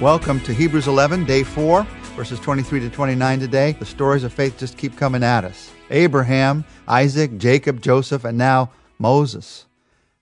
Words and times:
Welcome 0.00 0.40
to 0.44 0.54
Hebrews 0.54 0.88
11, 0.88 1.26
day 1.26 1.42
4, 1.42 1.82
verses 2.16 2.40
23 2.40 2.80
to 2.80 2.88
29 2.88 3.38
today. 3.38 3.72
The 3.72 3.84
stories 3.84 4.24
of 4.24 4.32
faith 4.32 4.58
just 4.58 4.78
keep 4.78 4.96
coming 4.96 5.22
at 5.22 5.44
us. 5.44 5.70
Abraham, 5.90 6.64
Isaac, 6.88 7.36
Jacob, 7.36 7.82
Joseph, 7.82 8.24
and 8.24 8.38
now 8.38 8.70
Moses. 8.98 9.66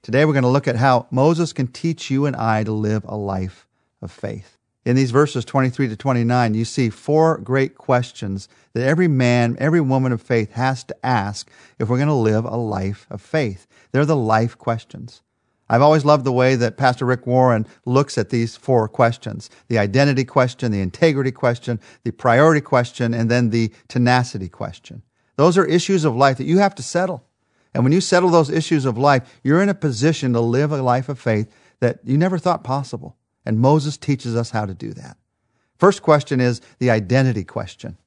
Today 0.02 0.25
we're 0.25 0.32
going 0.32 0.43
to 0.43 0.48
look 0.48 0.66
at 0.66 0.75
how 0.75 1.06
Moses 1.12 1.52
can 1.52 1.68
teach 1.68 2.11
you 2.11 2.26
and 2.26 2.34
I 2.34 2.64
to 2.64 2.72
live 2.72 3.04
a 3.04 3.14
life 3.14 3.68
of 4.02 4.11
faith. 4.11 4.58
In 4.84 4.96
these 4.96 5.12
verses 5.12 5.44
23 5.44 5.86
to 5.86 5.96
29, 5.96 6.54
you 6.54 6.64
see 6.64 6.90
four 6.90 7.38
great 7.38 7.76
questions 7.76 8.48
that 8.72 8.84
every 8.84 9.06
man, 9.06 9.56
every 9.60 9.80
woman 9.80 10.10
of 10.10 10.20
faith 10.20 10.50
has 10.54 10.82
to 10.82 11.06
ask 11.06 11.48
if 11.79 11.88
we're 11.88 11.98
going 11.98 12.08
to 12.08 12.14
live 12.14 12.45
a 12.45 12.56
life 12.56 13.06
of 13.11 13.22
faith. 13.22 13.68
They're 13.92 14.04
the 14.04 14.17
life 14.17 14.58
questions. 14.58 15.22
I've 15.71 15.82
always 15.82 16.04
loved 16.04 16.25
the 16.25 16.32
way 16.32 16.57
that 16.57 16.79
Pastor 16.79 17.04
Rick 17.04 17.27
Warren 17.27 17.67
looks 17.85 18.17
at 18.17 18.31
these 18.31 18.57
four 18.57 18.89
questions 18.89 19.50
the 19.68 19.79
identity 19.79 20.25
question, 20.25 20.72
the 20.72 20.81
integrity 20.81 21.31
question, 21.32 21.81
the 22.04 22.11
priority 22.11 22.61
question, 22.61 23.13
and 23.13 23.31
then 23.31 23.50
the 23.50 23.73
tenacity 23.86 24.49
question. 24.49 25.03
Those 25.36 25.59
are 25.59 25.64
issues 25.64 26.04
of 26.04 26.17
life 26.17 26.39
that 26.39 26.45
you 26.45 26.59
have 26.59 26.75
to 26.76 26.82
settle. 26.82 27.25
And 27.75 27.85
when 27.85 27.93
you 27.93 28.00
settle 28.00 28.31
those 28.31 28.50
issues 28.50 28.86
of 28.86 28.96
life, 28.96 29.40
you're 29.45 29.62
in 29.62 29.68
a 29.68 29.75
position 29.75 30.32
to 30.32 30.40
live 30.40 30.73
a 30.73 30.82
life 30.82 31.09
of 31.09 31.18
faith 31.18 31.53
that 31.81 32.00
you 32.03 32.17
never 32.17 32.39
thought 32.39 32.64
possible. 32.64 33.17
And 33.45 33.61
Moses 33.61 33.97
teaches 33.97 34.34
us 34.34 34.50
how 34.50 34.67
to 34.67 34.75
do 34.75 34.92
that. 34.95 35.17
First 35.77 36.03
question 36.03 36.41
is 36.41 36.61
the 36.78 36.91
identity 36.91 37.45
question. 37.45 37.98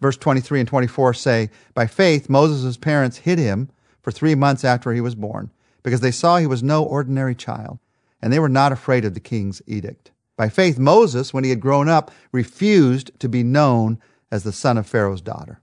Verse 0.00 0.16
23 0.16 0.60
and 0.60 0.68
24 0.68 1.14
say, 1.14 1.50
By 1.74 1.86
faith, 1.86 2.30
Moses' 2.30 2.76
parents 2.76 3.18
hid 3.18 3.38
him 3.38 3.68
for 4.00 4.12
three 4.12 4.34
months 4.34 4.64
after 4.64 4.92
he 4.92 5.00
was 5.00 5.14
born 5.14 5.50
because 5.88 6.00
they 6.00 6.10
saw 6.10 6.36
he 6.36 6.46
was 6.46 6.62
no 6.62 6.84
ordinary 6.84 7.34
child, 7.34 7.78
and 8.20 8.30
they 8.30 8.38
were 8.38 8.48
not 8.50 8.72
afraid 8.72 9.06
of 9.06 9.14
the 9.14 9.20
king's 9.20 9.62
edict. 9.66 10.10
By 10.36 10.50
faith, 10.50 10.78
Moses, 10.78 11.32
when 11.32 11.44
he 11.44 11.50
had 11.50 11.60
grown 11.60 11.88
up, 11.88 12.10
refused 12.30 13.10
to 13.20 13.28
be 13.28 13.42
known 13.42 13.98
as 14.30 14.44
the 14.44 14.52
son 14.52 14.76
of 14.76 14.86
Pharaoh's 14.86 15.22
daughter. 15.22 15.62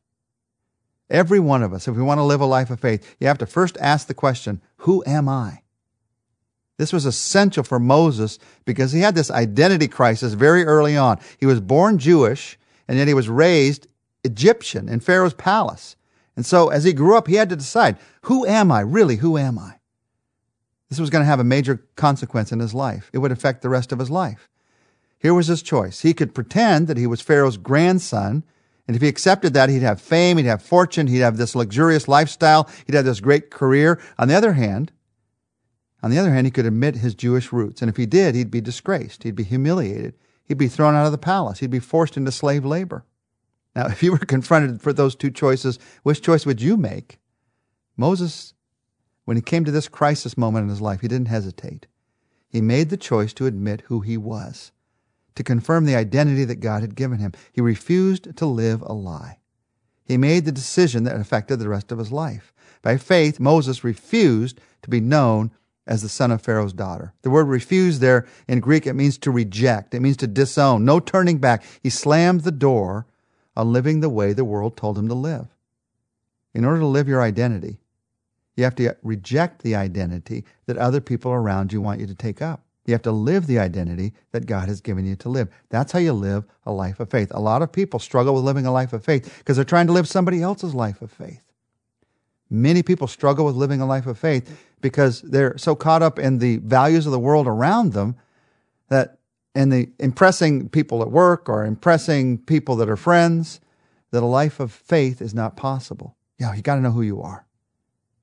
Every 1.12 1.40
one 1.40 1.62
of 1.62 1.74
us, 1.74 1.88
if 1.88 1.96
we 1.96 2.02
want 2.02 2.18
to 2.18 2.24
live 2.24 2.42
a 2.42 2.46
life 2.48 2.72
of 2.72 2.80
faith, 2.80 3.16
you 3.20 3.28
have 3.28 3.38
to 3.38 3.46
first 3.46 3.78
ask 3.80 4.08
the 4.08 4.16
question, 4.16 4.62
Who 4.78 5.04
am 5.06 5.30
I? 5.30 5.62
This 6.78 6.92
was 6.92 7.06
essential 7.06 7.64
for 7.64 7.80
Moses 7.80 8.40
because 8.66 8.94
he 8.94 9.02
had 9.02 9.14
this 9.14 9.30
identity 9.30 9.88
crisis 9.88 10.34
very 10.34 10.66
early 10.66 10.98
on. 10.98 11.20
He 11.38 11.46
was 11.46 11.62
born 11.62 12.00
Jewish, 12.00 12.58
and 12.88 12.98
yet 12.98 13.08
he 13.08 13.14
was 13.14 13.30
raised 13.30 13.86
Egyptian 14.24 14.90
in 14.90 15.02
Pharaoh's 15.02 15.36
palace. 15.36 15.96
And 16.36 16.44
so 16.44 16.70
as 16.70 16.84
he 16.84 16.94
grew 16.94 17.16
up, 17.16 17.28
he 17.28 17.36
had 17.36 17.50
to 17.50 17.56
decide, 17.56 18.00
Who 18.24 18.44
am 18.48 18.72
I? 18.72 18.80
Really, 18.80 19.18
who 19.18 19.38
am 19.38 19.60
I? 19.60 19.76
This 20.90 21.00
was 21.00 21.10
going 21.10 21.22
to 21.22 21.28
have 21.28 21.40
a 21.40 21.44
major 21.44 21.86
consequence 21.96 22.52
in 22.52 22.60
his 22.60 22.74
life. 22.74 23.10
It 23.14 23.20
would 23.20 23.32
affect 23.32 23.62
the 23.62 23.70
rest 23.70 23.92
of 23.92 24.00
his 24.00 24.10
life. 24.12 24.50
Here 25.18 25.34
was 25.34 25.48
his 25.48 25.62
choice. 25.62 26.02
He 26.02 26.14
could 26.14 26.36
pretend 26.36 26.88
that 26.88 26.98
he 26.98 27.08
was 27.08 27.22
Pharaoh's 27.22 27.58
grandson, 27.58 28.44
and 28.88 28.96
if 28.96 29.02
he 29.02 29.08
accepted 29.08 29.54
that, 29.54 29.70
he'd 29.70 29.82
have 29.82 30.00
fame, 30.00 30.38
he'd 30.38 30.46
have 30.46 30.62
fortune, 30.62 31.08
he'd 31.08 31.20
have 31.20 31.38
this 31.38 31.56
luxurious 31.56 32.08
lifestyle, 32.08 32.70
he'd 32.86 32.96
have 32.96 33.06
this 33.06 33.20
great 33.20 33.50
career. 33.50 34.00
On 34.20 34.28
the 34.28 34.36
other 34.36 34.54
hand, 34.54 34.92
on 36.04 36.12
the 36.12 36.20
other 36.20 36.32
hand, 36.32 36.46
he 36.46 36.52
could 36.52 36.68
admit 36.68 36.98
his 36.98 37.16
Jewish 37.16 37.52
roots, 37.52 37.82
and 37.82 37.90
if 37.90 37.98
he 37.98 38.06
did, 38.06 38.36
he'd 38.36 38.52
be 38.52 38.62
disgraced, 38.62 39.24
he'd 39.24 39.36
be 39.36 39.44
humiliated, 39.44 40.14
he'd 40.44 40.60
be 40.60 40.68
thrown 40.68 40.94
out 40.94 41.08
of 41.08 41.12
the 41.12 41.18
palace, 41.18 41.60
he'd 41.60 41.72
be 41.72 41.80
forced 41.80 42.16
into 42.18 42.32
slave 42.32 42.64
labor. 42.64 43.04
Now, 43.76 43.88
if 43.88 44.04
you 44.04 44.12
were 44.12 44.20
confronted 44.20 44.82
for 44.82 44.94
those 44.94 45.16
two 45.16 45.32
choices, 45.32 45.80
which 46.04 46.22
choice 46.22 46.46
would 46.46 46.62
you 46.62 46.78
make? 46.78 47.18
Moses 47.98 48.54
when 49.26 49.38
he 49.38 49.42
came 49.42 49.66
to 49.66 49.72
this 49.72 49.88
crisis 49.88 50.38
moment 50.38 50.64
in 50.64 50.70
his 50.70 50.82
life, 50.82 51.02
he 51.02 51.08
didn't 51.08 51.28
hesitate. 51.28 51.88
He 52.48 52.62
made 52.62 52.90
the 52.90 52.98
choice 52.98 53.34
to 53.34 53.48
admit 53.48 53.84
who 53.88 54.00
he 54.00 54.18
was, 54.18 54.72
to 55.36 55.44
confirm 55.44 55.86
the 55.86 55.96
identity 55.96 56.46
that 56.46 56.62
God 56.62 56.82
had 56.82 56.96
given 56.96 57.20
him. 57.20 57.34
He 57.52 57.60
refused 57.60 58.38
to 58.38 58.46
live 58.46 58.82
a 58.82 58.94
lie. 58.94 59.40
He 60.06 60.18
made 60.18 60.46
the 60.46 60.52
decision 60.52 61.04
that 61.04 61.20
affected 61.20 61.58
the 61.58 61.68
rest 61.68 61.92
of 61.92 61.98
his 61.98 62.12
life. 62.12 62.54
By 62.82 62.98
faith, 62.98 63.40
Moses 63.40 63.84
refused 63.84 64.62
to 64.84 64.90
be 64.90 65.02
known 65.02 65.52
as 65.88 66.02
the 66.02 66.10
son 66.10 66.32
of 66.32 66.42
Pharaoh's 66.42 66.74
daughter. 66.74 67.14
The 67.24 67.30
word 67.30 67.48
refuse 67.48 68.00
there 68.00 68.28
in 68.48 68.60
Greek, 68.60 68.88
it 68.88 68.94
means 68.94 69.18
to 69.20 69.32
reject. 69.32 69.94
It 69.94 70.00
means 70.00 70.18
to 70.18 70.28
disown. 70.28 70.86
No 70.86 71.00
turning 71.00 71.40
back. 71.40 71.64
He 71.82 71.90
slammed 71.90 72.42
the 72.42 72.52
door 72.52 73.06
on 73.56 73.74
living 73.74 74.00
the 74.00 74.10
way 74.10 74.34
the 74.34 74.46
world 74.46 74.78
told 74.78 74.98
him 74.98 75.08
to 75.08 75.16
live. 75.16 75.48
In 76.54 76.66
order 76.66 76.80
to 76.80 76.88
live 76.88 77.08
your 77.08 77.22
identity, 77.22 77.80
you 78.56 78.64
have 78.64 78.76
to 78.76 78.96
reject 79.04 79.62
the 79.62 79.76
identity 79.76 80.46
that 80.66 80.78
other 80.78 81.02
people 81.02 81.32
around 81.32 81.74
you 81.74 81.82
want 81.82 82.00
you 82.00 82.08
to 82.08 82.16
take 82.16 82.42
up. 82.42 82.62
You 82.86 82.94
have 82.94 83.02
to 83.04 83.12
live 83.12 83.48
the 83.48 83.60
identity 83.60 84.14
that 84.32 84.46
God 84.46 84.68
has 84.68 84.80
given 84.80 85.06
you 85.06 85.16
to 85.18 85.30
live. 85.30 85.50
That's 85.70 85.92
how 85.92 86.00
you 86.00 86.14
live 86.14 86.46
a 86.66 86.72
life 86.72 87.00
of 87.00 87.10
faith. 87.10 87.32
A 87.32 87.40
lot 87.40 87.62
of 87.62 87.72
people 87.72 88.00
struggle 88.00 88.36
with 88.36 88.44
living 88.44 88.66
a 88.66 88.72
life 88.72 88.94
of 88.94 89.04
faith 89.04 89.40
because 89.40 89.56
they're 89.56 89.66
trying 89.66 89.88
to 89.88 89.94
live 89.94 90.08
somebody 90.08 90.42
else's 90.42 90.76
life 90.76 91.02
of 91.02 91.12
faith. 91.12 91.42
Many 92.50 92.84
people 92.84 93.08
struggle 93.08 93.46
with 93.46 93.56
living 93.56 93.82
a 93.82 93.88
life 93.88 94.06
of 94.06 94.20
faith 94.20 94.62
because 94.82 95.22
they're 95.22 95.58
so 95.58 95.76
caught 95.76 96.04
up 96.04 96.20
in 96.20 96.38
the 96.38 96.58
values 96.58 97.08
of 97.08 97.12
the 97.12 97.20
world 97.20 97.48
around 97.48 97.94
them 97.94 98.16
that 98.90 99.18
in 99.56 99.70
the 99.70 99.90
impressing 100.00 100.70
people 100.70 101.02
at 101.02 101.10
work 101.10 101.50
or 101.50 101.66
impressing 101.66 102.38
people 102.38 102.76
that 102.76 102.90
are 102.90 102.98
friends 102.98 103.60
that 104.12 104.22
a 104.22 104.28
life 104.28 104.60
of 104.60 104.72
faith 104.72 105.22
is 105.22 105.34
not 105.34 105.58
possible. 105.58 106.16
Yeah, 106.38 106.54
you 106.54 106.62
got 106.62 106.76
to 106.76 106.82
know 106.82 106.92
who 106.92 107.02
you 107.02 107.22
are. 107.22 107.45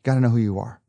Got 0.02 0.14
to 0.14 0.20
know 0.20 0.30
who 0.30 0.38
you 0.38 0.58
are. 0.58 0.80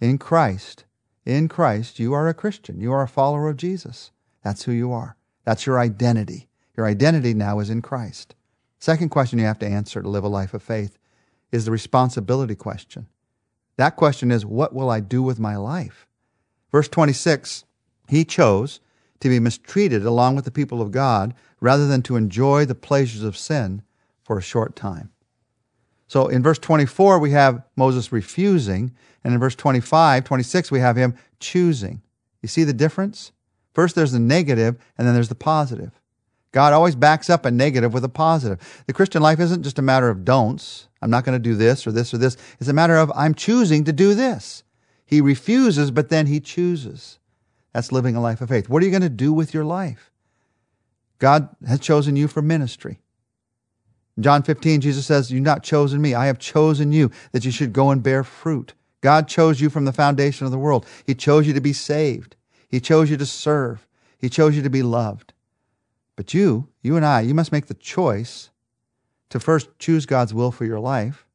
In 0.00 0.18
Christ, 0.18 0.84
in 1.24 1.48
Christ, 1.48 1.98
you 1.98 2.12
are 2.12 2.28
a 2.28 2.34
Christian. 2.34 2.80
You 2.80 2.92
are 2.92 3.02
a 3.02 3.08
follower 3.08 3.48
of 3.48 3.56
Jesus. 3.56 4.10
That's 4.42 4.64
who 4.64 4.72
you 4.72 4.92
are. 4.92 5.16
That's 5.44 5.66
your 5.66 5.78
identity. 5.78 6.48
Your 6.76 6.86
identity 6.86 7.34
now 7.34 7.60
is 7.60 7.70
in 7.70 7.82
Christ. 7.82 8.34
Second 8.78 9.10
question 9.10 9.38
you 9.38 9.44
have 9.44 9.58
to 9.60 9.66
answer 9.66 10.02
to 10.02 10.08
live 10.08 10.24
a 10.24 10.28
life 10.28 10.54
of 10.54 10.62
faith 10.62 10.98
is 11.52 11.64
the 11.64 11.70
responsibility 11.70 12.54
question. 12.54 13.06
That 13.76 13.96
question 13.96 14.30
is, 14.30 14.44
what 14.44 14.74
will 14.74 14.90
I 14.90 15.00
do 15.00 15.22
with 15.22 15.38
my 15.38 15.56
life? 15.56 16.06
Verse 16.72 16.88
26, 16.88 17.64
he 18.08 18.24
chose 18.24 18.80
to 19.20 19.28
be 19.28 19.38
mistreated 19.38 20.04
along 20.04 20.34
with 20.34 20.44
the 20.44 20.50
people 20.50 20.82
of 20.82 20.90
God 20.90 21.34
rather 21.60 21.86
than 21.86 22.02
to 22.02 22.16
enjoy 22.16 22.64
the 22.64 22.74
pleasures 22.74 23.22
of 23.22 23.36
sin 23.36 23.82
for 24.24 24.36
a 24.36 24.42
short 24.42 24.74
time. 24.74 25.11
So 26.12 26.28
in 26.28 26.42
verse 26.42 26.58
24, 26.58 27.18
we 27.20 27.30
have 27.30 27.62
Moses 27.74 28.12
refusing. 28.12 28.92
And 29.24 29.32
in 29.32 29.40
verse 29.40 29.54
25, 29.54 30.24
26, 30.24 30.70
we 30.70 30.78
have 30.78 30.94
him 30.94 31.14
choosing. 31.40 32.02
You 32.42 32.50
see 32.50 32.64
the 32.64 32.74
difference? 32.74 33.32
First, 33.72 33.94
there's 33.94 34.12
the 34.12 34.18
negative, 34.18 34.76
and 34.98 35.06
then 35.06 35.14
there's 35.14 35.30
the 35.30 35.34
positive. 35.34 35.98
God 36.52 36.74
always 36.74 36.96
backs 36.96 37.30
up 37.30 37.46
a 37.46 37.50
negative 37.50 37.94
with 37.94 38.04
a 38.04 38.10
positive. 38.10 38.84
The 38.86 38.92
Christian 38.92 39.22
life 39.22 39.40
isn't 39.40 39.62
just 39.62 39.78
a 39.78 39.82
matter 39.82 40.10
of 40.10 40.22
don'ts. 40.22 40.86
I'm 41.00 41.08
not 41.08 41.24
going 41.24 41.34
to 41.34 41.42
do 41.42 41.54
this 41.54 41.86
or 41.86 41.92
this 41.92 42.12
or 42.12 42.18
this. 42.18 42.36
It's 42.60 42.68
a 42.68 42.74
matter 42.74 42.98
of 42.98 43.10
I'm 43.16 43.34
choosing 43.34 43.84
to 43.84 43.92
do 43.94 44.12
this. 44.12 44.64
He 45.06 45.22
refuses, 45.22 45.90
but 45.90 46.10
then 46.10 46.26
he 46.26 46.40
chooses. 46.40 47.20
That's 47.72 47.90
living 47.90 48.16
a 48.16 48.20
life 48.20 48.42
of 48.42 48.50
faith. 48.50 48.68
What 48.68 48.82
are 48.82 48.84
you 48.84 48.92
going 48.92 49.00
to 49.00 49.08
do 49.08 49.32
with 49.32 49.54
your 49.54 49.64
life? 49.64 50.10
God 51.18 51.48
has 51.66 51.80
chosen 51.80 52.16
you 52.16 52.28
for 52.28 52.42
ministry. 52.42 53.01
John 54.20 54.42
15, 54.42 54.80
Jesus 54.80 55.06
says, 55.06 55.30
You've 55.30 55.42
not 55.42 55.62
chosen 55.62 56.02
me. 56.02 56.14
I 56.14 56.26
have 56.26 56.38
chosen 56.38 56.92
you 56.92 57.10
that 57.32 57.44
you 57.44 57.50
should 57.50 57.72
go 57.72 57.90
and 57.90 58.02
bear 58.02 58.24
fruit. 58.24 58.74
God 59.00 59.26
chose 59.26 59.60
you 59.60 59.70
from 59.70 59.84
the 59.84 59.92
foundation 59.92 60.46
of 60.46 60.52
the 60.52 60.58
world. 60.58 60.86
He 61.04 61.14
chose 61.14 61.46
you 61.46 61.52
to 61.54 61.60
be 61.60 61.72
saved. 61.72 62.36
He 62.68 62.80
chose 62.80 63.10
you 63.10 63.16
to 63.16 63.26
serve. 63.26 63.86
He 64.18 64.28
chose 64.28 64.54
you 64.56 64.62
to 64.62 64.70
be 64.70 64.82
loved. 64.82 65.32
But 66.14 66.34
you, 66.34 66.68
you 66.82 66.96
and 66.96 67.04
I, 67.04 67.22
you 67.22 67.34
must 67.34 67.52
make 67.52 67.66
the 67.66 67.74
choice 67.74 68.50
to 69.30 69.40
first 69.40 69.68
choose 69.78 70.06
God's 70.06 70.34
will 70.34 70.52
for 70.52 70.64
your 70.64 70.78
life, 70.78 71.26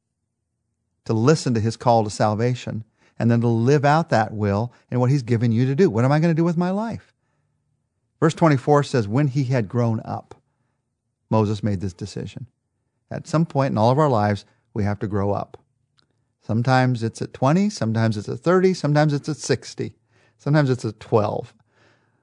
to 1.04 1.12
listen 1.12 1.52
to 1.54 1.60
his 1.60 1.76
call 1.76 2.04
to 2.04 2.10
salvation, 2.10 2.84
and 3.18 3.30
then 3.30 3.40
to 3.40 3.48
live 3.48 3.84
out 3.84 4.10
that 4.10 4.32
will 4.32 4.72
and 4.90 5.00
what 5.00 5.10
he's 5.10 5.24
given 5.24 5.50
you 5.50 5.66
to 5.66 5.74
do. 5.74 5.90
What 5.90 6.04
am 6.04 6.12
I 6.12 6.20
going 6.20 6.30
to 6.30 6.40
do 6.40 6.44
with 6.44 6.56
my 6.56 6.70
life? 6.70 7.12
Verse 8.20 8.34
24 8.34 8.84
says, 8.84 9.08
When 9.08 9.28
he 9.28 9.44
had 9.44 9.68
grown 9.68 10.00
up, 10.04 10.36
Moses 11.28 11.62
made 11.62 11.80
this 11.80 11.92
decision. 11.92 12.46
At 13.10 13.26
some 13.26 13.46
point 13.46 13.72
in 13.72 13.78
all 13.78 13.90
of 13.90 13.98
our 13.98 14.08
lives, 14.08 14.44
we 14.74 14.84
have 14.84 14.98
to 15.00 15.06
grow 15.06 15.32
up. 15.32 15.56
Sometimes 16.42 17.02
it's 17.02 17.20
at 17.20 17.34
20, 17.34 17.70
sometimes 17.70 18.16
it's 18.16 18.28
at 18.28 18.38
30, 18.38 18.74
sometimes 18.74 19.12
it's 19.12 19.28
at 19.28 19.36
60, 19.36 19.94
sometimes 20.38 20.70
it's 20.70 20.84
at 20.84 20.98
12. 21.00 21.52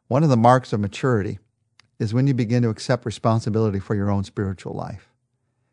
One 0.07 0.23
of 0.23 0.29
the 0.29 0.37
marks 0.37 0.73
of 0.73 0.79
maturity 0.79 1.39
is 1.99 2.13
when 2.13 2.27
you 2.27 2.33
begin 2.33 2.63
to 2.63 2.69
accept 2.69 3.05
responsibility 3.05 3.79
for 3.79 3.95
your 3.95 4.09
own 4.09 4.23
spiritual 4.23 4.73
life, 4.73 5.09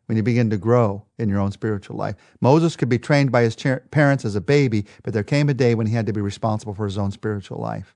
when 0.05 0.17
you 0.17 0.23
begin 0.23 0.49
to 0.49 0.57
grow 0.57 1.03
in 1.17 1.29
your 1.29 1.39
own 1.39 1.51
spiritual 1.51 1.97
life. 1.97 2.15
Moses 2.41 2.75
could 2.75 2.89
be 2.89 2.99
trained 2.99 3.31
by 3.31 3.41
his 3.41 3.55
parents 3.55 4.23
as 4.23 4.35
a 4.35 4.41
baby, 4.41 4.85
but 5.03 5.13
there 5.13 5.23
came 5.23 5.49
a 5.49 5.53
day 5.53 5.75
when 5.75 5.87
he 5.87 5.95
had 5.95 6.05
to 6.05 6.13
be 6.13 6.21
responsible 6.21 6.73
for 6.73 6.85
his 6.85 6.97
own 6.97 7.11
spiritual 7.11 7.59
life. 7.59 7.95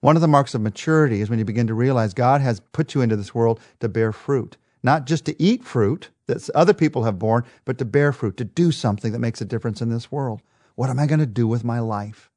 One 0.00 0.16
of 0.16 0.22
the 0.22 0.28
marks 0.28 0.54
of 0.54 0.60
maturity 0.60 1.20
is 1.20 1.30
when 1.30 1.38
you 1.38 1.44
begin 1.44 1.68
to 1.68 1.74
realize 1.74 2.12
God 2.12 2.40
has 2.40 2.58
put 2.58 2.94
you 2.94 3.02
into 3.02 3.16
this 3.16 3.34
world 3.34 3.60
to 3.78 3.88
bear 3.88 4.12
fruit, 4.12 4.56
not 4.82 5.06
just 5.06 5.24
to 5.26 5.42
eat 5.42 5.64
fruit, 5.64 6.10
that 6.26 6.48
other 6.50 6.74
people 6.74 7.04
have 7.04 7.18
borne, 7.18 7.44
but 7.64 7.78
to 7.78 7.84
bear 7.84 8.12
fruit, 8.12 8.36
to 8.36 8.44
do 8.44 8.72
something 8.72 9.12
that 9.12 9.18
makes 9.18 9.40
a 9.40 9.44
difference 9.44 9.80
in 9.80 9.90
this 9.90 10.10
world. 10.10 10.42
What 10.74 10.90
am 10.90 10.98
I 10.98 11.06
going 11.06 11.20
to 11.20 11.26
do 11.26 11.46
with 11.46 11.64
my 11.64 11.80
life? 11.80 12.30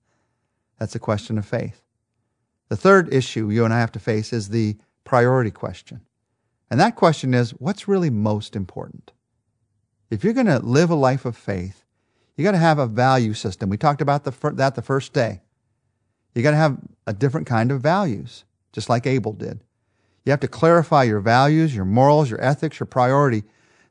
That's 0.79 0.95
a 0.95 0.99
question 0.99 1.37
of 1.37 1.45
faith. 1.45 1.81
The 2.69 2.75
third 2.75 3.13
issue 3.13 3.49
you 3.49 3.63
and 3.63 3.73
I 3.73 3.79
have 3.79 3.91
to 3.93 3.99
face 3.99 4.33
is 4.33 4.49
the 4.49 4.77
priority 5.03 5.51
question. 5.51 6.01
And 6.69 6.79
that 6.79 6.95
question 6.95 7.33
is 7.33 7.51
what's 7.51 7.87
really 7.87 8.09
most 8.09 8.55
important? 8.55 9.11
If 10.09 10.23
you're 10.23 10.33
going 10.33 10.45
to 10.47 10.59
live 10.59 10.89
a 10.89 10.95
life 10.95 11.25
of 11.25 11.37
faith, 11.37 11.83
you 12.35 12.43
got 12.43 12.51
to 12.51 12.57
have 12.57 12.79
a 12.79 12.87
value 12.87 13.33
system. 13.33 13.69
We 13.69 13.77
talked 13.77 14.01
about 14.01 14.23
the, 14.23 14.33
that 14.55 14.75
the 14.75 14.81
first 14.81 15.13
day. 15.13 15.41
You 16.33 16.43
got 16.43 16.51
to 16.51 16.57
have 16.57 16.77
a 17.07 17.13
different 17.13 17.47
kind 17.47 17.71
of 17.71 17.81
values, 17.81 18.43
just 18.73 18.89
like 18.89 19.07
Abel 19.07 19.31
did. 19.31 19.61
You 20.25 20.31
have 20.31 20.39
to 20.41 20.47
clarify 20.47 21.03
your 21.03 21.19
values, 21.19 21.75
your 21.75 21.85
morals, 21.85 22.29
your 22.29 22.41
ethics, 22.41 22.79
your 22.79 22.87
priority. 22.87 23.43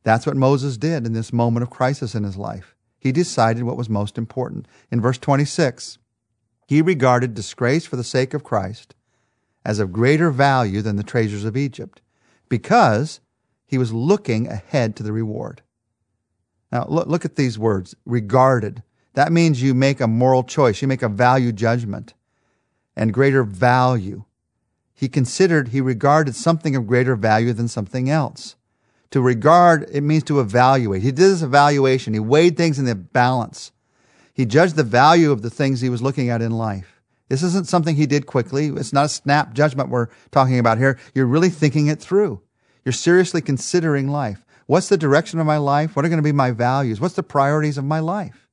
That's 0.03 0.27
what 0.27 0.37
Moses 0.37 0.77
did 0.77 1.07
in 1.07 1.13
this 1.13 1.33
moment 1.33 1.63
of 1.63 1.71
crisis 1.71 2.15
in 2.15 2.25
his 2.25 2.37
life. 2.37 2.75
He 2.99 3.13
decided 3.13 3.63
what 3.63 3.77
was 3.77 3.89
most 3.89 4.19
important. 4.19 4.67
In 4.91 5.01
verse 5.01 5.19
26, 5.19 5.99
he 6.67 6.83
regarded 6.83 7.35
disgrace 7.35 7.87
for 7.87 7.97
the 7.97 8.05
sake 8.05 8.35
of 8.35 8.43
Christ 8.43 8.95
as 9.65 9.79
of 9.79 9.93
greater 9.93 10.31
value 10.31 10.83
than 10.83 10.97
the 10.97 11.03
treasures 11.03 11.45
of 11.45 11.57
Egypt 11.57 12.01
because 12.49 13.21
he 13.65 13.79
was 13.79 13.93
looking 13.93 14.49
ahead 14.49 14.97
to 14.97 15.03
the 15.03 15.13
reward. 15.13 15.63
Now, 16.73 16.87
look, 16.89 17.07
look 17.07 17.25
at 17.25 17.37
these 17.37 17.59
words 17.59 17.95
regarded. 18.05 18.83
That 19.15 19.33
means 19.33 19.63
you 19.63 19.75
make 19.75 20.01
a 20.01 20.09
moral 20.09 20.43
choice, 20.43 20.83
you 20.83 20.89
make 20.89 21.03
a 21.03 21.09
value 21.09 21.53
judgment 21.53 22.15
and 22.97 23.15
greater 23.15 23.45
value. 23.45 24.25
He 24.95 25.09
considered, 25.09 25.69
he 25.69 25.81
regarded 25.81 26.35
something 26.35 26.77
of 26.77 26.87
greater 26.87 27.17
value 27.17 27.53
than 27.53 27.69
something 27.69 28.09
else. 28.09 28.57
To 29.11 29.21
regard, 29.21 29.89
it 29.93 30.03
means 30.03 30.25
to 30.25 30.41
evaluate. 30.41 31.03
He 31.03 31.11
did 31.11 31.19
this 31.31 31.43
evaluation. 31.43 32.15
He 32.15 32.21
weighed 32.21 32.57
things 32.57 32.79
in 32.79 32.85
the 32.85 32.95
balance. 32.95 33.73
He 34.33 34.45
judged 34.45 34.77
the 34.77 34.83
value 34.83 35.31
of 35.31 35.43
the 35.43 35.51
things 35.51 35.81
he 35.81 35.89
was 35.89 36.03
looking 36.03 36.31
at 36.31 36.43
in 36.43 36.53
life. 36.53 37.01
This 37.29 37.43
isn't 37.43 37.69
something 37.69 37.97
he 37.97 38.07
did 38.07 38.27
quickly. 38.27 38.67
It's 38.69 38.93
not 38.93 39.07
a 39.07 39.09
snap 39.09 39.55
judgment 39.55 39.89
we're 39.89 40.09
talking 40.31 40.59
about 40.59 40.79
here. 40.79 40.99
You're 41.15 41.27
really 41.27 41.49
thinking 41.49 41.87
it 41.87 42.01
through. 42.01 42.43
You're 42.85 42.93
seriously 42.93 43.41
considering 43.41 44.09
life. 44.09 44.45
What's 44.67 44.89
the 44.89 44.97
direction 44.97 45.39
of 45.39 45.47
my 45.47 45.59
life? 45.59 45.95
What 45.95 46.05
are 46.05 46.09
going 46.09 46.19
to 46.19 46.23
be 46.23 46.33
my 46.33 46.51
values? 46.51 47.01
What's 47.01 47.15
the 47.15 47.23
priorities 47.23 47.79
of 47.79 47.85
my 47.85 48.01
life? 48.01 48.49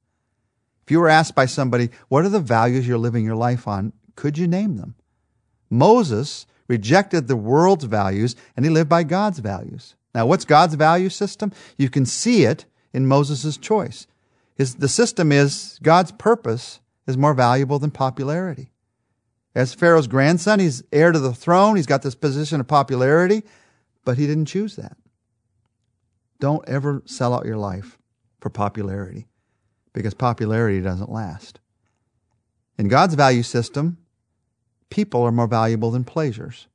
If 0.84 0.92
you 0.92 1.00
were 1.00 1.10
asked 1.10 1.36
by 1.36 1.46
somebody, 1.46 1.90
what 2.08 2.26
are 2.26 2.30
the 2.30 2.40
values 2.40 2.88
you're 2.88 2.98
living 2.98 3.26
your 3.26 3.36
life 3.36 3.68
on? 3.68 3.94
Could 4.16 4.38
you 4.38 4.48
name 4.48 4.78
them? 4.78 4.96
Moses 5.72 6.46
rejected 6.68 7.28
the 7.28 7.36
world's 7.36 7.86
values 7.86 8.36
and 8.56 8.64
he 8.64 8.70
lived 8.70 8.90
by 8.90 9.04
God's 9.04 9.40
values. 9.40 9.96
Now, 10.14 10.26
what's 10.26 10.46
God's 10.46 10.76
value 10.76 11.10
system? 11.10 11.52
You 11.78 11.90
can 11.90 12.06
see 12.06 12.44
it 12.44 12.66
in 12.94 13.08
Moses' 13.08 13.58
choice. 13.58 14.06
His, 14.56 14.76
the 14.76 14.90
system 14.90 15.32
is 15.32 15.80
God's 15.82 16.12
purpose 16.12 16.82
is 17.08 17.18
more 17.18 17.34
valuable 17.34 17.80
than 17.80 17.92
popularity. 17.92 18.72
As 19.56 19.74
Pharaoh's 19.74 20.08
grandson, 20.08 20.60
he's 20.60 20.84
heir 20.92 21.12
to 21.12 21.20
the 21.20 21.34
throne. 21.34 21.76
He's 21.76 21.86
got 21.86 22.04
this 22.04 22.16
position 22.16 22.60
of 22.60 22.68
popularity, 22.68 23.44
but 24.06 24.18
he 24.18 24.28
didn't 24.28 24.46
choose 24.46 24.76
that. 24.76 24.98
Don't 26.40 26.68
ever 26.68 27.02
sell 27.06 27.34
out 27.34 27.46
your 27.46 27.58
life 27.58 27.98
for 28.40 28.50
popularity 28.50 29.28
because 29.94 30.14
popularity 30.14 30.82
doesn't 30.82 31.12
last. 31.12 31.60
In 32.78 32.88
God's 32.88 33.16
value 33.16 33.44
system, 33.44 33.98
people 34.92 35.24
are 35.24 35.32
more 35.32 35.48
valuable 35.48 35.90
than 35.90 36.04
pleasures. 36.04 36.68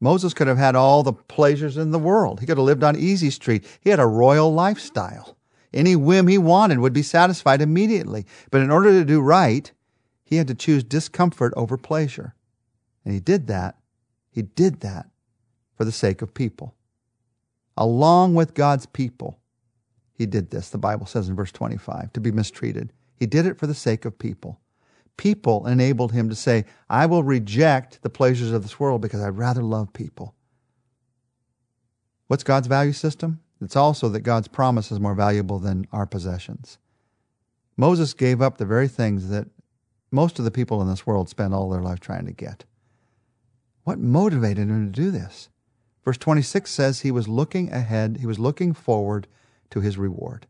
Moses 0.00 0.34
could 0.34 0.46
have 0.46 0.58
had 0.58 0.76
all 0.76 1.02
the 1.02 1.12
pleasures 1.12 1.76
in 1.76 1.90
the 1.90 1.98
world. 1.98 2.40
He 2.40 2.46
could 2.46 2.58
have 2.58 2.64
lived 2.64 2.84
on 2.84 2.96
Easy 2.96 3.30
Street. 3.30 3.64
He 3.80 3.90
had 3.90 4.00
a 4.00 4.06
royal 4.06 4.52
lifestyle. 4.52 5.36
Any 5.72 5.96
whim 5.96 6.28
he 6.28 6.38
wanted 6.38 6.78
would 6.78 6.92
be 6.92 7.02
satisfied 7.02 7.60
immediately. 7.60 8.26
But 8.50 8.60
in 8.60 8.70
order 8.70 8.90
to 8.92 9.04
do 9.04 9.20
right, 9.20 9.72
he 10.22 10.36
had 10.36 10.46
to 10.48 10.54
choose 10.54 10.84
discomfort 10.84 11.52
over 11.56 11.76
pleasure. 11.76 12.34
And 13.04 13.12
he 13.12 13.20
did 13.20 13.48
that. 13.48 13.76
He 14.30 14.42
did 14.42 14.80
that 14.80 15.06
for 15.76 15.84
the 15.84 15.92
sake 15.92 16.22
of 16.22 16.34
people 16.34 16.74
along 17.76 18.34
with 18.34 18.54
God's 18.54 18.86
people. 18.86 19.38
He 20.16 20.26
did 20.26 20.50
this, 20.50 20.70
the 20.70 20.78
Bible 20.78 21.06
says 21.06 21.28
in 21.28 21.36
verse 21.36 21.52
25, 21.52 22.12
to 22.12 22.20
be 22.20 22.30
mistreated. 22.30 22.92
He 23.16 23.26
did 23.26 23.46
it 23.46 23.58
for 23.58 23.66
the 23.66 23.74
sake 23.74 24.04
of 24.04 24.18
people. 24.18 24.60
People 25.16 25.66
enabled 25.66 26.12
him 26.12 26.28
to 26.28 26.34
say, 26.34 26.64
I 26.90 27.06
will 27.06 27.22
reject 27.22 28.02
the 28.02 28.10
pleasures 28.10 28.50
of 28.50 28.62
this 28.62 28.80
world 28.80 29.00
because 29.00 29.20
I'd 29.20 29.38
rather 29.38 29.62
love 29.62 29.92
people. 29.92 30.34
What's 32.26 32.42
God's 32.42 32.66
value 32.66 32.92
system? 32.92 33.40
It's 33.60 33.76
also 33.76 34.08
that 34.10 34.20
God's 34.20 34.48
promise 34.48 34.90
is 34.90 35.00
more 35.00 35.14
valuable 35.14 35.58
than 35.58 35.86
our 35.92 36.06
possessions. 36.06 36.78
Moses 37.76 38.12
gave 38.14 38.42
up 38.42 38.58
the 38.58 38.66
very 38.66 38.88
things 38.88 39.28
that 39.28 39.48
most 40.10 40.38
of 40.38 40.44
the 40.44 40.50
people 40.50 40.80
in 40.80 40.88
this 40.88 41.06
world 41.06 41.28
spend 41.28 41.54
all 41.54 41.70
their 41.70 41.82
life 41.82 42.00
trying 42.00 42.26
to 42.26 42.32
get. 42.32 42.64
What 43.84 43.98
motivated 43.98 44.68
him 44.68 44.92
to 44.92 45.00
do 45.00 45.10
this? 45.10 45.48
Verse 46.04 46.18
26 46.18 46.70
says 46.70 47.00
he 47.00 47.10
was 47.10 47.28
looking 47.28 47.72
ahead, 47.72 48.18
he 48.20 48.26
was 48.26 48.38
looking 48.38 48.74
forward 48.74 49.26
to 49.70 49.80
his 49.80 49.96
reward. 49.96 50.46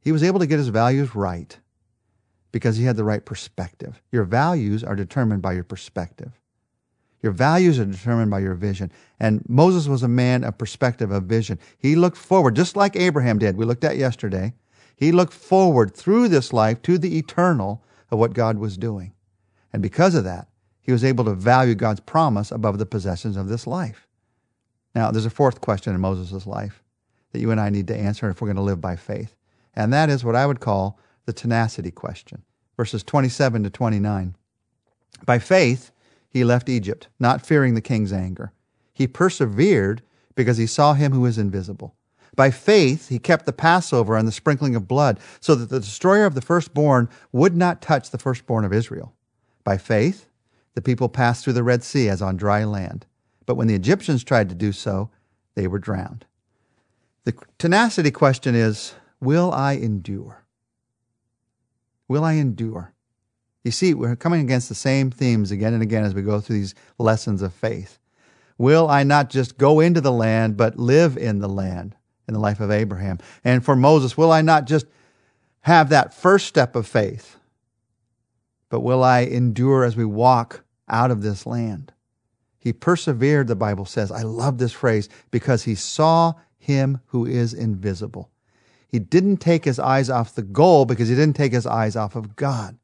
He 0.00 0.12
was 0.12 0.22
able 0.22 0.40
to 0.40 0.46
get 0.46 0.58
his 0.58 0.68
values 0.68 1.14
right 1.14 1.58
because 2.52 2.76
he 2.76 2.84
had 2.84 2.96
the 2.96 3.04
right 3.04 3.24
perspective. 3.24 4.00
Your 4.12 4.24
values 4.24 4.84
are 4.84 4.94
determined 4.94 5.42
by 5.42 5.54
your 5.54 5.64
perspective. 5.64 6.38
Your 7.22 7.32
values 7.32 7.78
are 7.78 7.84
determined 7.84 8.30
by 8.30 8.40
your 8.40 8.54
vision. 8.54 8.92
And 9.18 9.42
Moses 9.48 9.88
was 9.88 10.02
a 10.02 10.08
man 10.08 10.44
of 10.44 10.58
perspective, 10.58 11.10
of 11.10 11.24
vision. 11.24 11.58
He 11.78 11.94
looked 11.96 12.16
forward, 12.16 12.56
just 12.56 12.76
like 12.76 12.96
Abraham 12.96 13.38
did, 13.38 13.56
we 13.56 13.64
looked 13.64 13.84
at 13.84 13.96
yesterday. 13.96 14.54
He 14.96 15.12
looked 15.12 15.32
forward 15.32 15.94
through 15.94 16.28
this 16.28 16.52
life 16.52 16.82
to 16.82 16.98
the 16.98 17.16
eternal 17.16 17.82
of 18.10 18.18
what 18.18 18.34
God 18.34 18.58
was 18.58 18.76
doing. 18.76 19.12
And 19.72 19.82
because 19.82 20.14
of 20.14 20.24
that, 20.24 20.48
he 20.80 20.92
was 20.92 21.04
able 21.04 21.24
to 21.24 21.34
value 21.34 21.74
God's 21.74 22.00
promise 22.00 22.50
above 22.50 22.78
the 22.78 22.86
possessions 22.86 23.36
of 23.36 23.48
this 23.48 23.66
life. 23.66 24.06
Now, 24.94 25.10
there's 25.10 25.26
a 25.26 25.30
fourth 25.30 25.60
question 25.60 25.94
in 25.94 26.00
Moses' 26.00 26.46
life 26.46 26.82
that 27.32 27.40
you 27.40 27.50
and 27.50 27.60
I 27.60 27.70
need 27.70 27.86
to 27.86 27.96
answer 27.96 28.28
if 28.28 28.40
we're 28.40 28.48
going 28.48 28.56
to 28.56 28.62
live 28.62 28.80
by 28.80 28.96
faith. 28.96 29.34
And 29.74 29.92
that 29.92 30.10
is 30.10 30.24
what 30.24 30.36
I 30.36 30.44
would 30.44 30.60
call 30.60 30.98
the 31.26 31.32
tenacity 31.32 31.90
question. 31.90 32.42
Verses 32.76 33.02
27 33.02 33.64
to 33.64 33.70
29. 33.70 34.36
By 35.24 35.38
faith, 35.38 35.92
he 36.28 36.44
left 36.44 36.68
Egypt, 36.68 37.08
not 37.20 37.44
fearing 37.44 37.74
the 37.74 37.80
king's 37.80 38.12
anger. 38.12 38.52
He 38.92 39.06
persevered 39.06 40.02
because 40.34 40.56
he 40.56 40.66
saw 40.66 40.94
him 40.94 41.12
who 41.12 41.26
is 41.26 41.38
invisible. 41.38 41.94
By 42.34 42.50
faith, 42.50 43.08
he 43.08 43.18
kept 43.18 43.44
the 43.44 43.52
Passover 43.52 44.16
and 44.16 44.26
the 44.26 44.32
sprinkling 44.32 44.74
of 44.74 44.88
blood, 44.88 45.20
so 45.40 45.54
that 45.54 45.68
the 45.68 45.80
destroyer 45.80 46.24
of 46.24 46.34
the 46.34 46.40
firstborn 46.40 47.10
would 47.30 47.54
not 47.54 47.82
touch 47.82 48.10
the 48.10 48.18
firstborn 48.18 48.64
of 48.64 48.72
Israel. 48.72 49.12
By 49.64 49.76
faith, 49.76 50.26
the 50.74 50.80
people 50.80 51.10
passed 51.10 51.44
through 51.44 51.52
the 51.52 51.62
Red 51.62 51.82
Sea 51.82 52.08
as 52.08 52.22
on 52.22 52.36
dry 52.36 52.64
land. 52.64 53.04
But 53.44 53.56
when 53.56 53.68
the 53.68 53.74
Egyptians 53.74 54.24
tried 54.24 54.48
to 54.48 54.54
do 54.54 54.72
so, 54.72 55.10
they 55.54 55.66
were 55.66 55.78
drowned. 55.78 56.24
The 57.24 57.34
tenacity 57.58 58.10
question 58.10 58.54
is 58.54 58.94
Will 59.20 59.52
I 59.52 59.74
endure? 59.74 60.41
Will 62.12 62.24
I 62.24 62.34
endure? 62.34 62.92
You 63.64 63.70
see, 63.70 63.94
we're 63.94 64.16
coming 64.16 64.42
against 64.42 64.68
the 64.68 64.74
same 64.74 65.10
themes 65.10 65.50
again 65.50 65.72
and 65.72 65.82
again 65.82 66.04
as 66.04 66.14
we 66.14 66.20
go 66.20 66.40
through 66.40 66.58
these 66.58 66.74
lessons 66.98 67.40
of 67.40 67.54
faith. 67.54 67.98
Will 68.58 68.86
I 68.86 69.02
not 69.02 69.30
just 69.30 69.56
go 69.56 69.80
into 69.80 70.02
the 70.02 70.12
land, 70.12 70.58
but 70.58 70.78
live 70.78 71.16
in 71.16 71.38
the 71.38 71.48
land 71.48 71.96
in 72.28 72.34
the 72.34 72.38
life 72.38 72.60
of 72.60 72.70
Abraham? 72.70 73.18
And 73.44 73.64
for 73.64 73.74
Moses, 73.74 74.14
will 74.14 74.30
I 74.30 74.42
not 74.42 74.66
just 74.66 74.84
have 75.62 75.88
that 75.88 76.12
first 76.12 76.46
step 76.46 76.76
of 76.76 76.86
faith, 76.86 77.38
but 78.68 78.80
will 78.80 79.02
I 79.02 79.20
endure 79.20 79.82
as 79.82 79.96
we 79.96 80.04
walk 80.04 80.64
out 80.90 81.10
of 81.10 81.22
this 81.22 81.46
land? 81.46 81.94
He 82.58 82.74
persevered, 82.74 83.46
the 83.46 83.56
Bible 83.56 83.86
says. 83.86 84.12
I 84.12 84.20
love 84.20 84.58
this 84.58 84.74
phrase 84.74 85.08
because 85.30 85.62
he 85.62 85.74
saw 85.74 86.34
him 86.58 87.00
who 87.06 87.24
is 87.24 87.54
invisible. 87.54 88.28
He 88.92 88.98
didn't 88.98 89.38
take 89.38 89.64
his 89.64 89.78
eyes 89.78 90.10
off 90.10 90.34
the 90.34 90.42
goal 90.42 90.84
because 90.84 91.08
he 91.08 91.14
didn't 91.14 91.34
take 91.34 91.52
his 91.52 91.66
eyes 91.66 91.96
off 91.96 92.14
of 92.14 92.36
God. 92.36 92.76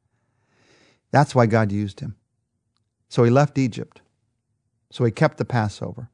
That's 1.11 1.35
why 1.35 1.45
God 1.45 1.71
used 1.71 1.99
him. 1.99 2.15
So 3.09 3.23
he 3.23 3.29
left 3.29 3.59
Egypt. 3.59 4.01
So 4.91 5.05
he 5.05 5.11
kept 5.11 5.37
the 5.37 5.45
Passover. 5.45 6.09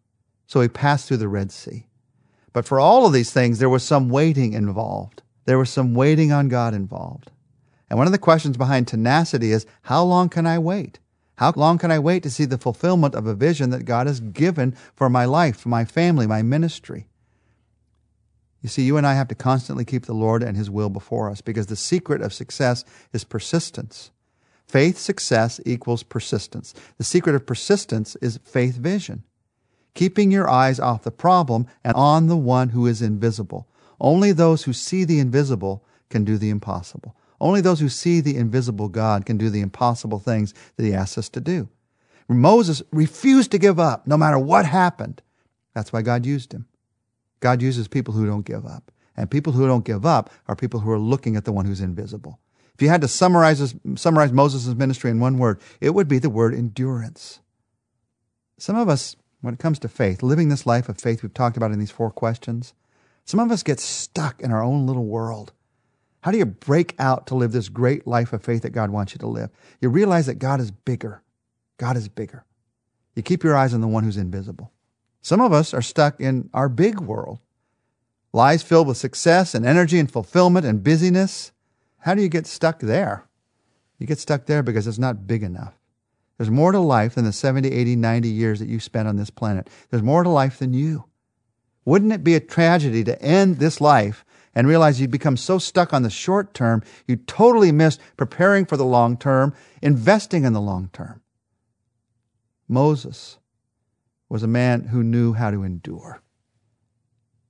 So 0.48 0.60
he 0.60 0.68
passed 0.68 1.08
through 1.08 1.18
the 1.18 1.30
Red 1.30 1.50
Sea. 1.50 1.88
But 2.52 2.66
for 2.66 2.78
all 2.78 3.06
of 3.06 3.14
these 3.14 3.32
things, 3.32 3.60
there 3.60 3.70
was 3.70 3.84
some 3.84 4.10
waiting 4.10 4.52
involved. 4.52 5.24
There 5.46 5.58
was 5.58 5.70
some 5.70 5.94
waiting 5.94 6.32
on 6.32 6.50
God 6.50 6.74
involved. 6.74 7.32
And 7.90 7.98
one 7.98 8.08
of 8.08 8.12
the 8.12 8.20
questions 8.20 8.58
behind 8.58 8.88
tenacity 8.88 9.52
is 9.52 9.66
how 9.84 10.04
long 10.04 10.28
can 10.28 10.46
I 10.46 10.60
wait? 10.60 11.00
How 11.38 11.54
long 11.56 11.78
can 11.78 11.92
I 11.92 12.00
wait 12.00 12.24
to 12.24 12.30
see 12.30 12.46
the 12.46 12.58
fulfillment 12.58 13.16
of 13.16 13.28
a 13.28 13.36
vision 13.36 13.70
that 13.70 13.86
God 13.86 14.08
has 14.08 14.20
given 14.20 14.76
for 14.94 15.10
my 15.10 15.24
life, 15.24 15.58
for 15.58 15.70
my 15.70 15.86
family, 15.86 16.28
my 16.28 16.42
ministry? 16.42 17.08
You 18.62 18.70
see, 18.70 18.84
you 18.84 18.98
and 18.98 19.06
I 19.06 19.14
have 19.14 19.28
to 19.28 19.36
constantly 19.36 19.86
keep 19.86 20.06
the 20.06 20.14
Lord 20.14 20.42
and 20.42 20.58
His 20.58 20.70
will 20.70 20.90
before 20.90 21.30
us 21.30 21.42
because 21.42 21.68
the 21.68 21.76
secret 21.76 22.22
of 22.22 22.34
success 22.34 22.84
is 23.14 23.24
persistence. 23.24 24.12
Faith 24.68 24.98
success 24.98 25.60
equals 25.66 26.04
persistence. 26.04 26.74
The 26.98 27.04
secret 27.04 27.36
of 27.36 27.46
persistence 27.46 28.16
is 28.18 28.40
faith 28.44 28.76
vision. 28.76 29.24
Keeping 29.94 30.32
your 30.32 30.50
eyes 30.50 30.80
off 30.80 31.04
the 31.04 31.12
problem 31.12 31.68
and 31.84 31.96
on 31.96 32.28
the 32.28 32.38
one 32.38 32.70
who 32.70 32.88
is 32.88 33.02
invisible. 33.02 33.68
Only 34.00 34.32
those 34.32 34.64
who 34.64 34.74
see 34.74 35.06
the 35.06 35.20
invisible 35.20 35.86
can 36.10 36.26
do 36.26 36.38
the 36.38 36.50
impossible. 36.50 37.16
Only 37.40 37.62
those 37.62 37.80
who 37.80 37.90
see 37.90 38.22
the 38.22 38.38
invisible 38.38 38.90
God 38.90 39.26
can 39.26 39.38
do 39.38 39.50
the 39.50 39.62
impossible 39.62 40.20
things 40.20 40.54
that 40.76 40.84
He 40.84 40.94
asks 40.94 41.18
us 41.18 41.30
to 41.30 41.40
do. 41.40 41.70
Moses 42.28 42.82
refused 42.92 43.52
to 43.52 43.58
give 43.58 43.80
up 43.80 44.08
no 44.08 44.18
matter 44.18 44.40
what 44.40 44.66
happened. 44.66 45.22
That's 45.74 45.94
why 45.94 46.02
God 46.02 46.26
used 46.26 46.54
him. 46.54 46.66
God 47.46 47.62
uses 47.62 47.88
people 47.88 48.12
who 48.12 48.26
don't 48.26 48.44
give 48.44 48.66
up. 48.66 48.92
And 49.16 49.30
people 49.30 49.54
who 49.54 49.68
don't 49.68 49.86
give 49.86 50.04
up 50.04 50.32
are 50.48 50.56
people 50.56 50.80
who 50.80 50.90
are 50.90 50.98
looking 50.98 51.36
at 51.36 51.46
the 51.46 51.52
one 51.52 51.68
who's 51.68 51.80
invisible. 51.80 52.40
If 52.74 52.82
you 52.82 52.90
had 52.90 53.02
to 53.02 53.08
summarize, 53.08 53.76
summarize 53.94 54.32
Moses' 54.32 54.74
ministry 54.74 55.12
in 55.12 55.20
one 55.20 55.38
word, 55.38 55.62
it 55.80 55.92
would 55.92 56.08
be 56.08 56.18
the 56.18 56.32
word 56.32 56.56
endurance. 56.56 57.42
Some 58.58 58.76
of 58.76 58.90
us, 58.90 59.16
when 59.42 59.54
it 59.54 59.60
comes 59.60 59.78
to 59.78 59.88
faith, 59.88 60.24
living 60.24 60.50
this 60.50 60.66
life 60.66 60.90
of 60.90 61.00
faith 61.00 61.22
we've 61.22 61.36
talked 61.36 61.56
about 61.56 61.70
in 61.70 61.78
these 61.78 61.92
four 61.92 62.10
questions, 62.10 62.74
some 63.26 63.40
of 63.40 63.52
us 63.52 63.62
get 63.62 63.80
stuck 63.80 64.42
in 64.42 64.52
our 64.52 64.64
own 64.64 64.88
little 64.88 65.06
world. 65.06 65.54
How 66.22 66.32
do 66.32 66.40
you 66.40 66.48
break 66.48 66.96
out 66.98 67.28
to 67.28 67.36
live 67.36 67.52
this 67.52 67.70
great 67.70 68.08
life 68.08 68.34
of 68.34 68.44
faith 68.44 68.64
that 68.64 68.72
God 68.72 68.90
wants 68.90 69.14
you 69.14 69.20
to 69.20 69.28
live? 69.28 69.52
You 69.82 69.90
realize 69.90 70.26
that 70.26 70.40
God 70.40 70.60
is 70.60 70.72
bigger. 70.72 71.22
God 71.78 71.96
is 71.96 72.10
bigger. 72.10 72.44
You 73.14 73.22
keep 73.22 73.44
your 73.44 73.56
eyes 73.56 73.76
on 73.76 73.82
the 73.82 73.88
one 73.88 74.04
who's 74.04 74.18
invisible. 74.18 74.72
Some 75.26 75.42
of 75.42 75.52
us 75.52 75.74
are 75.74 75.82
stuck 75.82 76.22
in 76.22 76.52
our 76.54 76.70
big 76.70 77.00
world. 77.00 77.40
Lives 78.32 78.62
filled 78.62 78.88
with 78.88 78.98
success 78.98 79.56
and 79.56 79.66
energy 79.66 79.98
and 79.98 80.12
fulfillment 80.12 80.68
and 80.68 80.84
busyness. 80.84 81.52
How 81.98 82.14
do 82.14 82.22
you 82.22 82.30
get 82.30 82.46
stuck 82.46 82.80
there? 82.80 83.26
You 83.98 84.06
get 84.06 84.20
stuck 84.20 84.46
there 84.46 84.62
because 84.62 84.86
it's 84.86 85.00
not 85.00 85.26
big 85.26 85.42
enough. 85.42 85.74
There's 86.38 86.52
more 86.52 86.72
to 86.72 86.78
life 86.78 87.16
than 87.16 87.26
the 87.26 87.34
70, 87.34 87.72
80, 87.72 87.96
90 87.96 88.30
years 88.30 88.60
that 88.60 88.70
you 88.70 88.80
spent 88.80 89.08
on 89.08 89.16
this 89.16 89.32
planet. 89.32 89.68
There's 89.90 90.04
more 90.04 90.22
to 90.22 90.30
life 90.30 90.60
than 90.60 90.76
you. 90.76 91.06
Wouldn't 91.86 92.14
it 92.14 92.24
be 92.24 92.36
a 92.36 92.40
tragedy 92.40 93.04
to 93.06 93.20
end 93.20 93.58
this 93.58 93.82
life 93.82 94.24
and 94.54 94.68
realize 94.68 95.02
you 95.02 95.08
become 95.08 95.38
so 95.38 95.58
stuck 95.58 95.92
on 95.92 96.04
the 96.04 96.12
short 96.12 96.54
term, 96.54 96.84
you 97.08 97.16
totally 97.16 97.72
missed 97.72 98.00
preparing 98.16 98.64
for 98.64 98.78
the 98.78 98.86
long 98.86 99.18
term, 99.18 99.56
investing 99.82 100.44
in 100.44 100.54
the 100.54 100.62
long 100.62 100.92
term? 100.94 101.24
Moses 102.68 103.40
was 104.30 104.44
a 104.44 104.48
man 104.48 104.86
who 104.86 105.04
knew 105.04 105.34
how 105.34 105.52
to 105.52 105.64
endure. 105.64 106.22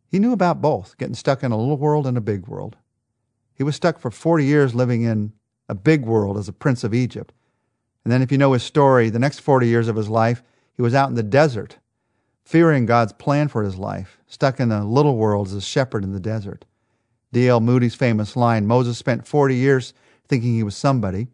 He 0.07 0.19
knew 0.19 0.33
about 0.33 0.61
both, 0.61 0.97
getting 0.97 1.15
stuck 1.15 1.43
in 1.43 1.51
a 1.51 1.57
little 1.57 1.77
world 1.77 2.07
and 2.07 2.17
a 2.17 2.21
big 2.21 2.47
world. 2.47 2.77
He 3.53 3.63
was 3.63 3.75
stuck 3.75 3.99
for 3.99 4.11
40 4.11 4.45
years 4.45 4.75
living 4.75 5.03
in 5.03 5.33
a 5.67 5.75
big 5.75 6.05
world 6.05 6.37
as 6.37 6.47
a 6.47 6.53
prince 6.53 6.83
of 6.83 6.93
Egypt. 6.93 7.33
And 8.03 8.11
then, 8.11 8.21
if 8.21 8.31
you 8.31 8.37
know 8.37 8.53
his 8.53 8.63
story, 8.63 9.09
the 9.09 9.19
next 9.19 9.39
40 9.39 9.67
years 9.67 9.87
of 9.87 9.95
his 9.95 10.09
life, 10.09 10.43
he 10.73 10.81
was 10.81 10.93
out 10.93 11.09
in 11.09 11.15
the 11.15 11.23
desert, 11.23 11.79
fearing 12.43 12.85
God's 12.85 13.13
plan 13.13 13.47
for 13.47 13.63
his 13.63 13.77
life, 13.77 14.19
stuck 14.27 14.59
in 14.59 14.71
a 14.71 14.85
little 14.85 15.17
world 15.17 15.47
as 15.47 15.53
a 15.53 15.61
shepherd 15.61 16.03
in 16.03 16.13
the 16.13 16.19
desert. 16.19 16.65
D.L. 17.33 17.59
Moody's 17.59 17.95
famous 17.95 18.35
line 18.35 18.67
Moses 18.67 18.97
spent 18.97 19.27
40 19.27 19.55
years 19.55 19.93
thinking 20.27 20.53
he 20.53 20.63
was 20.63 20.77
somebody. 20.77 21.27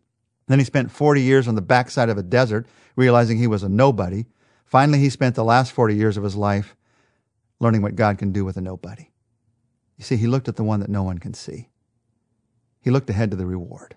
Then 0.47 0.59
he 0.59 0.65
spent 0.65 0.91
40 0.91 1.21
years 1.21 1.47
on 1.47 1.55
the 1.55 1.61
backside 1.61 2.09
of 2.09 2.17
a 2.17 2.23
desert, 2.23 2.67
realizing 2.95 3.37
he 3.37 3.47
was 3.47 3.63
a 3.63 3.69
nobody. 3.69 4.25
Finally, 4.71 4.99
he 4.99 5.09
spent 5.09 5.35
the 5.35 5.43
last 5.43 5.73
40 5.73 5.97
years 5.97 6.15
of 6.15 6.23
his 6.23 6.37
life 6.37 6.77
learning 7.59 7.81
what 7.81 7.97
God 7.97 8.17
can 8.17 8.31
do 8.31 8.45
with 8.45 8.55
a 8.55 8.61
nobody. 8.61 9.09
You 9.97 10.05
see, 10.05 10.15
he 10.15 10.27
looked 10.27 10.47
at 10.47 10.55
the 10.55 10.63
one 10.63 10.79
that 10.79 10.89
no 10.89 11.03
one 11.03 11.17
can 11.17 11.33
see. 11.33 11.67
He 12.79 12.89
looked 12.89 13.09
ahead 13.09 13.31
to 13.31 13.37
the 13.37 13.45
reward. 13.45 13.95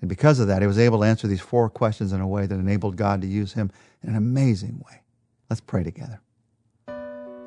And 0.00 0.08
because 0.08 0.40
of 0.40 0.48
that, 0.48 0.62
he 0.62 0.66
was 0.66 0.78
able 0.78 1.00
to 1.00 1.04
answer 1.04 1.28
these 1.28 1.42
four 1.42 1.68
questions 1.68 2.14
in 2.14 2.22
a 2.22 2.26
way 2.26 2.46
that 2.46 2.54
enabled 2.54 2.96
God 2.96 3.20
to 3.20 3.26
use 3.26 3.52
him 3.52 3.70
in 4.02 4.08
an 4.08 4.16
amazing 4.16 4.82
way. 4.86 5.02
Let's 5.50 5.60
pray 5.60 5.84
together. 5.84 6.22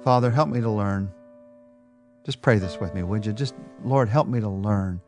Father, 0.03 0.29
help 0.29 0.49
me 0.49 0.61
to 0.61 0.69
learn. 0.69 1.11
Just 2.23 2.43
pray 2.43 2.59
this 2.59 2.79
with 2.79 2.93
me, 2.93 3.01
would 3.01 3.25
you? 3.25 3.33
Just, 3.33 3.55
Lord, 3.83 4.09
help 4.09 4.27
me 4.27 4.39
to 4.41 4.49
learn 4.49 5.01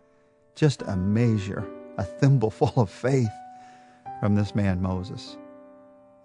just 0.55 0.81
a 0.81 0.95
measure, 0.95 1.69
a 1.99 2.03
thimbleful 2.03 2.73
of 2.75 2.89
faith 2.89 3.29
from 4.19 4.33
this 4.33 4.55
man, 4.55 4.81
Moses. 4.81 5.37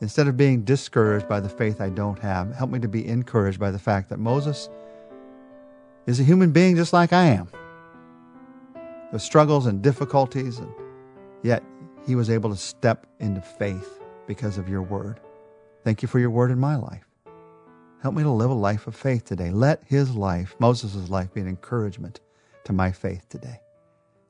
Instead 0.00 0.28
of 0.28 0.36
being 0.36 0.62
discouraged 0.62 1.26
by 1.26 1.40
the 1.40 1.48
faith 1.48 1.80
I 1.80 1.88
don't 1.88 2.18
have, 2.18 2.54
help 2.54 2.70
me 2.70 2.78
to 2.80 2.88
be 2.88 3.06
encouraged 3.06 3.58
by 3.58 3.70
the 3.70 3.78
fact 3.78 4.10
that 4.10 4.18
Moses 4.18 4.68
is 6.06 6.20
a 6.20 6.24
human 6.24 6.52
being 6.52 6.76
just 6.76 6.92
like 6.92 7.12
I 7.12 7.26
am, 7.26 7.48
with 9.10 9.22
struggles 9.22 9.66
and 9.66 9.82
difficulties, 9.82 10.58
and 10.58 10.70
yet 11.42 11.62
he 12.06 12.14
was 12.14 12.28
able 12.28 12.50
to 12.50 12.56
step 12.56 13.06
into 13.20 13.40
faith 13.40 14.00
because 14.26 14.58
of 14.58 14.68
your 14.68 14.82
word. 14.82 15.20
Thank 15.82 16.02
you 16.02 16.08
for 16.08 16.18
your 16.18 16.30
word 16.30 16.50
in 16.50 16.58
my 16.58 16.76
life. 16.76 17.06
Help 18.02 18.14
me 18.14 18.22
to 18.22 18.30
live 18.30 18.50
a 18.50 18.54
life 18.54 18.86
of 18.86 18.94
faith 18.94 19.24
today. 19.24 19.50
Let 19.50 19.82
his 19.86 20.14
life, 20.14 20.54
Moses' 20.58 21.08
life, 21.08 21.32
be 21.32 21.40
an 21.40 21.48
encouragement 21.48 22.20
to 22.64 22.72
my 22.72 22.92
faith 22.92 23.26
today. 23.28 23.60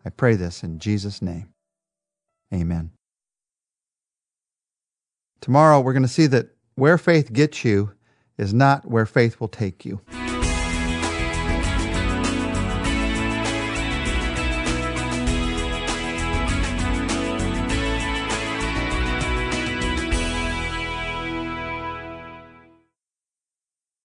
I 0.04 0.10
pray 0.10 0.36
this 0.36 0.62
in 0.62 0.78
Jesus' 0.78 1.20
name. 1.20 1.52
Amen. 2.54 2.92
Tomorrow, 5.40 5.80
we're 5.80 5.92
going 5.92 6.02
to 6.02 6.08
see 6.08 6.26
that 6.28 6.48
where 6.74 6.98
faith 6.98 7.32
gets 7.32 7.64
you 7.64 7.92
is 8.38 8.52
not 8.52 8.90
where 8.90 9.06
faith 9.06 9.40
will 9.40 9.48
take 9.48 9.84
you. 9.84 10.00